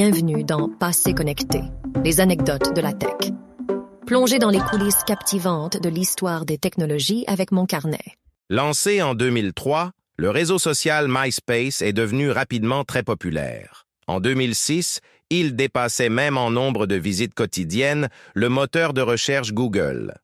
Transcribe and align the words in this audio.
Bienvenue 0.00 0.44
dans 0.44 0.68
Passé 0.68 1.12
connecté, 1.12 1.60
les 2.04 2.20
anecdotes 2.20 2.72
de 2.72 2.80
la 2.80 2.92
tech. 2.92 3.32
Plongez 4.06 4.38
dans 4.38 4.48
les 4.48 4.60
coulisses 4.60 5.02
captivantes 5.04 5.82
de 5.82 5.88
l'histoire 5.88 6.44
des 6.44 6.56
technologies 6.56 7.24
avec 7.26 7.50
mon 7.50 7.66
carnet. 7.66 8.14
Lancé 8.48 9.02
en 9.02 9.16
2003, 9.16 9.90
le 10.16 10.30
réseau 10.30 10.60
social 10.60 11.08
MySpace 11.08 11.82
est 11.82 11.92
devenu 11.92 12.30
rapidement 12.30 12.84
très 12.84 13.02
populaire. 13.02 13.88
En 14.06 14.20
2006, 14.20 15.00
il 15.30 15.56
dépassait 15.56 16.10
même 16.10 16.38
en 16.38 16.52
nombre 16.52 16.86
de 16.86 16.94
visites 16.94 17.34
quotidiennes 17.34 18.08
le 18.36 18.48
moteur 18.48 18.92
de 18.92 19.00
recherche 19.00 19.52
Google. 19.52 20.14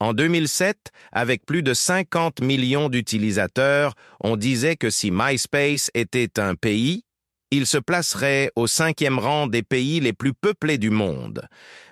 En 0.00 0.14
2007, 0.14 0.90
avec 1.12 1.44
plus 1.44 1.62
de 1.62 1.74
50 1.74 2.40
millions 2.40 2.88
d'utilisateurs, 2.88 3.92
on 4.20 4.38
disait 4.38 4.76
que 4.76 4.88
si 4.88 5.10
MySpace 5.10 5.90
était 5.92 6.40
un 6.40 6.54
pays, 6.54 7.02
il 7.50 7.66
se 7.66 7.78
placerait 7.78 8.50
au 8.56 8.66
cinquième 8.66 9.18
rang 9.18 9.46
des 9.46 9.62
pays 9.62 10.00
les 10.00 10.12
plus 10.12 10.34
peuplés 10.34 10.78
du 10.78 10.90
monde. 10.90 11.46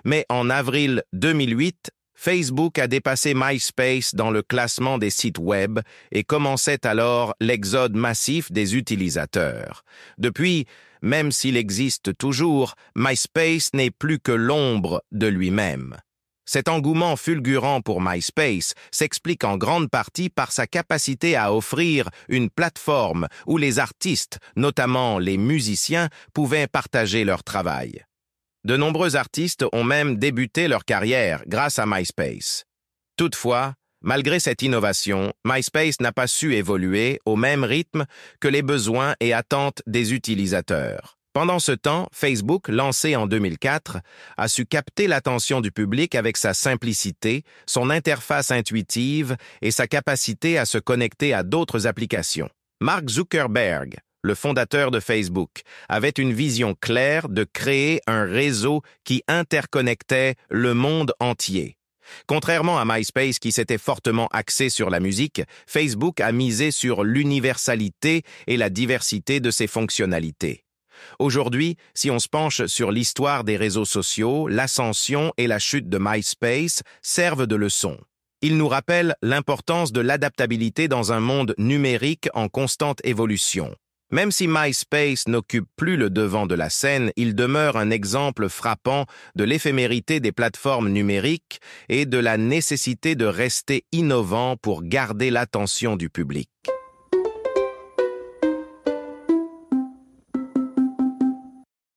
Mais 0.05 0.25
en 0.29 0.49
avril 0.49 1.03
2008, 1.13 1.91
Facebook 2.15 2.79
a 2.79 2.87
dépassé 2.87 3.33
MySpace 3.35 4.15
dans 4.15 4.31
le 4.31 4.41
classement 4.41 4.97
des 4.97 5.11
sites 5.11 5.37
web 5.37 5.79
et 6.11 6.23
commençait 6.23 6.85
alors 6.85 7.35
l'exode 7.39 7.95
massif 7.95 8.51
des 8.51 8.75
utilisateurs. 8.75 9.83
Depuis, 10.17 10.65
même 11.03 11.31
s'il 11.31 11.57
existe 11.57 12.17
toujours, 12.17 12.73
MySpace 12.95 13.69
n'est 13.73 13.91
plus 13.91 14.19
que 14.19 14.31
l'ombre 14.31 15.03
de 15.11 15.27
lui-même. 15.27 15.97
Cet 16.49 16.69
engouement 16.69 17.17
fulgurant 17.17 17.81
pour 17.81 18.01
MySpace 18.01 18.73
s'explique 18.89 19.43
en 19.43 19.57
grande 19.57 19.89
partie 19.89 20.29
par 20.29 20.53
sa 20.53 20.65
capacité 20.65 21.35
à 21.35 21.53
offrir 21.53 22.09
une 22.29 22.49
plateforme 22.49 23.27
où 23.47 23.57
les 23.57 23.79
artistes, 23.79 24.39
notamment 24.55 25.19
les 25.19 25.37
musiciens, 25.37 26.07
pouvaient 26.33 26.67
partager 26.67 27.25
leur 27.25 27.43
travail. 27.43 28.05
De 28.63 28.77
nombreux 28.77 29.17
artistes 29.17 29.65
ont 29.73 29.83
même 29.83 30.15
débuté 30.15 30.69
leur 30.69 30.85
carrière 30.85 31.43
grâce 31.47 31.79
à 31.79 31.85
MySpace. 31.85 32.63
Toutefois, 33.17 33.73
malgré 34.01 34.39
cette 34.39 34.61
innovation, 34.61 35.33
MySpace 35.45 35.99
n'a 35.99 36.13
pas 36.13 36.27
su 36.27 36.55
évoluer 36.55 37.19
au 37.25 37.35
même 37.35 37.65
rythme 37.65 38.05
que 38.39 38.47
les 38.47 38.61
besoins 38.61 39.15
et 39.19 39.33
attentes 39.33 39.81
des 39.85 40.13
utilisateurs. 40.13 41.16
Pendant 41.37 41.59
ce 41.59 41.71
temps, 41.71 42.09
Facebook, 42.11 42.67
lancé 42.67 43.15
en 43.15 43.27
2004, 43.27 43.99
a 44.37 44.47
su 44.47 44.65
capter 44.65 45.05
l'attention 45.05 45.61
du 45.61 45.71
public 45.71 46.15
avec 46.15 46.35
sa 46.35 46.55
simplicité, 46.55 47.43
son 47.67 47.91
interface 47.91 48.49
intuitive 48.49 49.37
et 49.61 49.69
sa 49.69 49.85
capacité 49.85 50.57
à 50.57 50.65
se 50.65 50.79
connecter 50.79 51.35
à 51.35 51.43
d'autres 51.43 51.85
applications. 51.85 52.49
Mark 52.81 53.07
Zuckerberg, 53.07 53.97
le 54.23 54.33
fondateur 54.33 54.89
de 54.89 54.99
Facebook, 54.99 55.61
avait 55.89 56.09
une 56.09 56.33
vision 56.33 56.73
claire 56.73 57.29
de 57.29 57.43
créer 57.43 58.01
un 58.07 58.23
réseau 58.23 58.81
qui 59.03 59.21
interconnectait 59.27 60.33
le 60.49 60.73
monde 60.73 61.13
entier. 61.19 61.77
Contrairement 62.25 62.79
à 62.79 62.83
MySpace 62.83 63.37
qui 63.37 63.51
s'était 63.51 63.77
fortement 63.77 64.27
axé 64.31 64.69
sur 64.69 64.89
la 64.89 64.99
musique, 64.99 65.43
Facebook 65.67 66.19
a 66.19 66.31
misé 66.31 66.71
sur 66.71 67.03
l'universalité 67.03 68.23
et 68.47 68.57
la 68.57 68.71
diversité 68.71 69.39
de 69.39 69.51
ses 69.51 69.67
fonctionnalités. 69.67 70.63
Aujourd'hui, 71.19 71.77
si 71.93 72.11
on 72.11 72.19
se 72.19 72.27
penche 72.27 72.65
sur 72.65 72.91
l'histoire 72.91 73.43
des 73.43 73.57
réseaux 73.57 73.85
sociaux, 73.85 74.47
l'ascension 74.47 75.33
et 75.37 75.47
la 75.47 75.59
chute 75.59 75.89
de 75.89 75.97
MySpace 75.99 76.83
servent 77.01 77.47
de 77.47 77.55
leçon. 77.55 77.97
Ils 78.41 78.57
nous 78.57 78.67
rappellent 78.67 79.15
l'importance 79.23 79.91
de 79.91 80.01
l'adaptabilité 80.01 80.87
dans 80.87 81.11
un 81.11 81.19
monde 81.19 81.55
numérique 81.57 82.29
en 82.33 82.49
constante 82.49 82.99
évolution. 83.03 83.75
Même 84.09 84.31
si 84.31 84.47
MySpace 84.47 85.27
n'occupe 85.27 85.67
plus 85.75 85.97
le 85.97 86.09
devant 86.09 86.45
de 86.45 86.55
la 86.55 86.69
scène, 86.69 87.11
il 87.17 87.35
demeure 87.35 87.75
un 87.75 87.89
exemple 87.89 88.47
frappant 88.47 89.05
de 89.35 89.43
l'éphémérité 89.43 90.21
des 90.21 90.31
plateformes 90.31 90.87
numériques 90.87 91.59
et 91.89 92.05
de 92.05 92.17
la 92.17 92.37
nécessité 92.37 93.15
de 93.15 93.25
rester 93.25 93.83
innovant 93.91 94.55
pour 94.55 94.83
garder 94.83 95.29
l'attention 95.29 95.97
du 95.97 96.09
public. 96.09 96.49